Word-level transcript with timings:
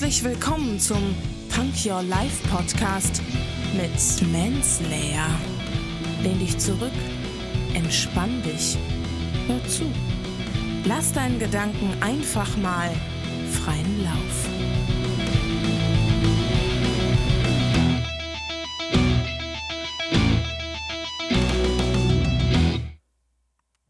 Herzlich 0.00 0.24
willkommen 0.24 0.80
zum 0.80 1.14
Punk 1.54 1.74
Your 1.84 2.02
Life 2.02 2.48
Podcast 2.48 3.20
mit 3.74 4.32
Manslayer. 4.32 5.28
Lehn 6.22 6.38
dich 6.38 6.56
zurück, 6.56 6.90
entspann 7.74 8.42
dich, 8.42 8.78
hör 9.46 9.62
zu. 9.68 9.84
Lass 10.86 11.12
deinen 11.12 11.38
Gedanken 11.38 11.92
einfach 12.00 12.56
mal 12.56 12.90
freien 13.50 14.02
Lauf. 14.02 14.48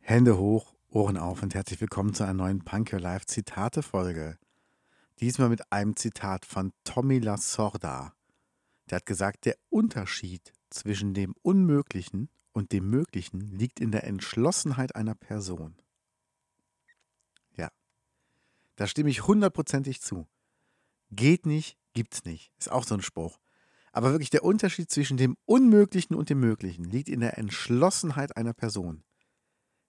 Hände 0.00 0.36
hoch, 0.36 0.74
Ohren 0.90 1.16
auf 1.16 1.44
und 1.44 1.54
herzlich 1.54 1.80
willkommen 1.80 2.14
zu 2.14 2.24
einer 2.24 2.34
neuen 2.34 2.64
Punk 2.64 2.92
Your 2.92 2.98
Life 2.98 3.26
Zitate 3.26 3.84
Folge. 3.84 4.40
Diesmal 5.20 5.50
mit 5.50 5.70
einem 5.70 5.96
Zitat 5.96 6.46
von 6.46 6.72
Tommy 6.84 7.18
Lasorda. 7.18 8.14
Der 8.88 8.96
hat 8.96 9.06
gesagt, 9.06 9.44
der 9.44 9.56
Unterschied 9.68 10.54
zwischen 10.70 11.12
dem 11.12 11.34
Unmöglichen 11.42 12.30
und 12.52 12.72
dem 12.72 12.88
Möglichen 12.88 13.40
liegt 13.40 13.80
in 13.80 13.92
der 13.92 14.04
Entschlossenheit 14.04 14.96
einer 14.96 15.14
Person. 15.14 15.76
Ja, 17.54 17.70
da 18.76 18.86
stimme 18.86 19.10
ich 19.10 19.26
hundertprozentig 19.26 20.00
zu. 20.00 20.26
Geht 21.10 21.44
nicht, 21.44 21.76
gibt's 21.92 22.24
nicht. 22.24 22.50
Ist 22.58 22.70
auch 22.70 22.84
so 22.84 22.94
ein 22.94 23.02
Spruch. 23.02 23.38
Aber 23.92 24.12
wirklich 24.12 24.30
der 24.30 24.44
Unterschied 24.44 24.90
zwischen 24.90 25.18
dem 25.18 25.36
Unmöglichen 25.44 26.14
und 26.14 26.30
dem 26.30 26.40
Möglichen 26.40 26.84
liegt 26.84 27.10
in 27.10 27.20
der 27.20 27.36
Entschlossenheit 27.36 28.36
einer 28.38 28.54
Person. 28.54 29.04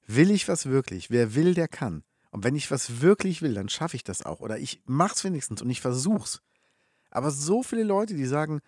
Will 0.07 0.29
ich 0.29 0.49
was 0.49 0.65
wirklich? 0.65 1.09
Wer 1.09 1.35
will, 1.35 1.53
der 1.53 1.69
kann. 1.69 2.03
Und 2.31 2.43
wenn 2.43 2.55
ich 2.55 2.71
was 2.71 3.01
wirklich 3.01 3.41
will, 3.41 3.53
dann 3.53 3.69
schaffe 3.69 3.95
ich 3.95 4.03
das 4.03 4.25
auch. 4.25 4.39
Oder 4.39 4.57
ich 4.57 4.81
mach's 4.85 5.23
wenigstens 5.23 5.61
und 5.61 5.69
ich 5.69 5.81
versuch's. 5.81 6.41
Aber 7.09 7.29
so 7.29 7.61
viele 7.61 7.83
Leute, 7.83 8.15
die 8.15 8.25
sagen, 8.25 8.61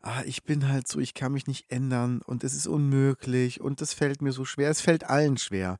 ah, 0.00 0.22
ich 0.24 0.44
bin 0.44 0.68
halt 0.68 0.88
so, 0.88 1.00
ich 1.00 1.12
kann 1.12 1.32
mich 1.32 1.46
nicht 1.46 1.70
ändern 1.70 2.22
und 2.22 2.44
es 2.44 2.54
ist 2.54 2.66
unmöglich 2.66 3.60
und 3.60 3.82
es 3.82 3.92
fällt 3.92 4.22
mir 4.22 4.32
so 4.32 4.44
schwer, 4.44 4.70
es 4.70 4.80
fällt 4.80 5.04
allen 5.04 5.36
schwer. 5.36 5.78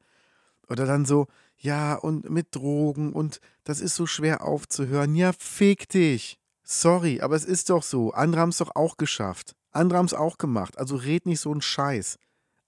Oder 0.68 0.86
dann 0.86 1.04
so, 1.04 1.26
ja, 1.56 1.94
und 1.94 2.28
mit 2.28 2.54
Drogen 2.54 3.12
und 3.12 3.40
das 3.64 3.80
ist 3.80 3.94
so 3.94 4.06
schwer 4.06 4.44
aufzuhören. 4.44 5.14
Ja, 5.14 5.32
fick 5.32 5.88
dich. 5.88 6.38
Sorry, 6.62 7.20
aber 7.20 7.36
es 7.36 7.44
ist 7.44 7.70
doch 7.70 7.82
so. 7.82 8.12
Andere 8.12 8.40
haben 8.42 8.50
es 8.50 8.58
doch 8.58 8.74
auch 8.74 8.96
geschafft. 8.96 9.54
Andere 9.72 9.98
haben 9.98 10.06
es 10.06 10.14
auch 10.14 10.38
gemacht. 10.38 10.78
Also 10.78 10.96
red 10.96 11.26
nicht 11.26 11.40
so 11.40 11.50
einen 11.50 11.62
Scheiß. 11.62 12.18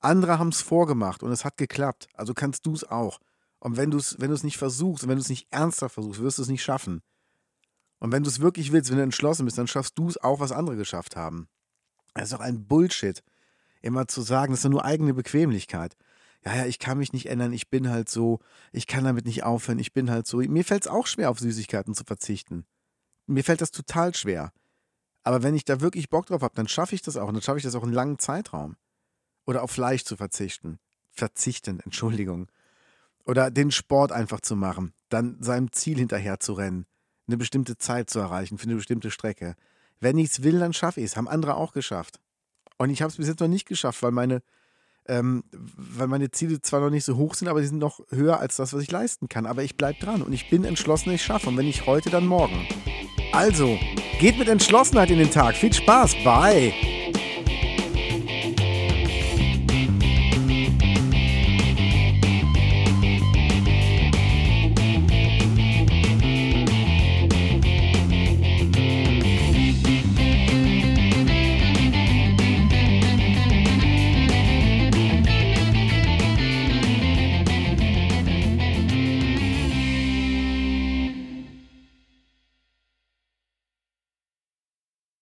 Andere 0.00 0.38
haben 0.38 0.48
es 0.48 0.60
vorgemacht 0.60 1.22
und 1.22 1.30
es 1.30 1.44
hat 1.44 1.56
geklappt. 1.56 2.08
Also 2.14 2.34
kannst 2.34 2.66
du 2.66 2.74
es 2.74 2.84
auch. 2.84 3.20
Und 3.62 3.76
wenn 3.76 3.92
du 3.92 3.98
es 3.98 4.18
wenn 4.18 4.32
nicht 4.32 4.56
versuchst 4.56 5.04
und 5.04 5.08
wenn 5.08 5.18
du 5.18 5.22
es 5.22 5.28
nicht 5.28 5.46
ernsthaft 5.52 5.94
versuchst, 5.94 6.20
wirst 6.20 6.38
du 6.38 6.42
es 6.42 6.48
nicht 6.48 6.64
schaffen. 6.64 7.00
Und 8.00 8.10
wenn 8.10 8.24
du 8.24 8.28
es 8.28 8.40
wirklich 8.40 8.72
willst, 8.72 8.90
wenn 8.90 8.96
du 8.96 9.04
entschlossen 9.04 9.44
bist, 9.44 9.56
dann 9.56 9.68
schaffst 9.68 9.96
du 9.96 10.08
es 10.08 10.18
auch, 10.18 10.40
was 10.40 10.50
andere 10.50 10.74
geschafft 10.74 11.14
haben. 11.14 11.46
Das 12.12 12.24
ist 12.24 12.32
doch 12.32 12.40
ein 12.40 12.66
Bullshit, 12.66 13.22
immer 13.80 14.08
zu 14.08 14.20
sagen, 14.22 14.52
das 14.52 14.64
ist 14.64 14.68
nur 14.68 14.84
eigene 14.84 15.14
Bequemlichkeit. 15.14 15.96
Ja, 16.44 16.56
ja, 16.56 16.66
ich 16.66 16.80
kann 16.80 16.98
mich 16.98 17.12
nicht 17.12 17.26
ändern, 17.26 17.52
ich 17.52 17.70
bin 17.70 17.88
halt 17.88 18.08
so, 18.08 18.40
ich 18.72 18.88
kann 18.88 19.04
damit 19.04 19.26
nicht 19.26 19.44
aufhören, 19.44 19.78
ich 19.78 19.92
bin 19.92 20.10
halt 20.10 20.26
so. 20.26 20.38
Mir 20.38 20.64
fällt 20.64 20.86
es 20.86 20.90
auch 20.90 21.06
schwer, 21.06 21.30
auf 21.30 21.38
Süßigkeiten 21.38 21.94
zu 21.94 22.02
verzichten. 22.02 22.66
Mir 23.28 23.44
fällt 23.44 23.60
das 23.60 23.70
total 23.70 24.12
schwer. 24.12 24.52
Aber 25.22 25.44
wenn 25.44 25.54
ich 25.54 25.64
da 25.64 25.80
wirklich 25.80 26.10
Bock 26.10 26.26
drauf 26.26 26.42
habe, 26.42 26.56
dann 26.56 26.66
schaffe 26.66 26.96
ich 26.96 27.02
das 27.02 27.16
auch. 27.16 27.28
Und 27.28 27.34
dann 27.34 27.42
schaffe 27.42 27.58
ich 27.58 27.64
das 27.64 27.76
auch 27.76 27.84
einen 27.84 27.92
langen 27.92 28.18
Zeitraum. 28.18 28.74
Oder 29.46 29.62
auf 29.62 29.70
Fleisch 29.70 30.02
zu 30.02 30.16
verzichten. 30.16 30.80
Verzichten, 31.12 31.78
Entschuldigung. 31.78 32.48
Oder 33.24 33.50
den 33.50 33.70
Sport 33.70 34.12
einfach 34.12 34.40
zu 34.40 34.56
machen, 34.56 34.92
dann 35.08 35.36
seinem 35.40 35.70
Ziel 35.72 35.98
hinterher 35.98 36.40
zu 36.40 36.54
rennen, 36.54 36.86
eine 37.26 37.36
bestimmte 37.36 37.78
Zeit 37.78 38.10
zu 38.10 38.18
erreichen 38.18 38.58
für 38.58 38.64
eine 38.64 38.76
bestimmte 38.76 39.10
Strecke. 39.10 39.54
Wenn 40.00 40.18
ich 40.18 40.30
es 40.30 40.42
will, 40.42 40.58
dann 40.58 40.72
schaffe 40.72 41.00
ich 41.00 41.06
es. 41.06 41.16
Haben 41.16 41.28
andere 41.28 41.56
auch 41.56 41.72
geschafft. 41.72 42.18
Und 42.78 42.90
ich 42.90 43.02
habe 43.02 43.10
es 43.10 43.16
bis 43.16 43.28
jetzt 43.28 43.40
noch 43.40 43.48
nicht 43.48 43.68
geschafft, 43.68 44.02
weil 44.02 44.10
meine, 44.10 44.42
ähm, 45.06 45.44
weil 45.52 46.08
meine 46.08 46.32
Ziele 46.32 46.60
zwar 46.60 46.80
noch 46.80 46.90
nicht 46.90 47.04
so 47.04 47.16
hoch 47.16 47.34
sind, 47.34 47.46
aber 47.46 47.60
sie 47.60 47.68
sind 47.68 47.78
noch 47.78 48.00
höher 48.10 48.40
als 48.40 48.56
das, 48.56 48.72
was 48.72 48.82
ich 48.82 48.90
leisten 48.90 49.28
kann. 49.28 49.46
Aber 49.46 49.62
ich 49.62 49.76
bleibe 49.76 50.00
dran 50.00 50.22
und 50.22 50.32
ich 50.32 50.50
bin 50.50 50.64
entschlossen, 50.64 51.12
ich 51.12 51.22
schaffe. 51.22 51.48
Und 51.48 51.56
wenn 51.56 51.66
nicht 51.66 51.86
heute, 51.86 52.10
dann 52.10 52.26
morgen. 52.26 52.66
Also, 53.32 53.78
geht 54.18 54.38
mit 54.38 54.48
Entschlossenheit 54.48 55.10
in 55.10 55.18
den 55.18 55.30
Tag. 55.30 55.54
Viel 55.54 55.72
Spaß. 55.72 56.16
Bye. 56.24 57.01